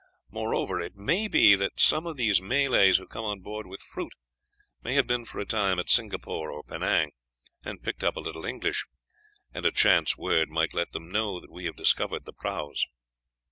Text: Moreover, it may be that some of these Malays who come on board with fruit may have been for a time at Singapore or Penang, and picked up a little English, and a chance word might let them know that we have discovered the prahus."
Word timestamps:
Moreover, 0.31 0.79
it 0.81 0.95
may 0.95 1.27
be 1.27 1.53
that 1.53 1.79
some 1.79 2.07
of 2.07 2.17
these 2.17 2.41
Malays 2.41 2.97
who 2.97 3.05
come 3.05 3.23
on 3.23 3.41
board 3.41 3.67
with 3.67 3.81
fruit 3.83 4.13
may 4.81 4.95
have 4.95 5.05
been 5.05 5.25
for 5.25 5.37
a 5.37 5.45
time 5.45 5.77
at 5.77 5.91
Singapore 5.91 6.49
or 6.49 6.63
Penang, 6.63 7.11
and 7.63 7.83
picked 7.83 8.03
up 8.03 8.15
a 8.15 8.19
little 8.19 8.43
English, 8.45 8.87
and 9.53 9.63
a 9.63 9.71
chance 9.71 10.17
word 10.17 10.49
might 10.49 10.73
let 10.73 10.91
them 10.93 11.07
know 11.11 11.39
that 11.39 11.51
we 11.51 11.65
have 11.65 11.75
discovered 11.75 12.25
the 12.25 12.33
prahus." 12.33 12.83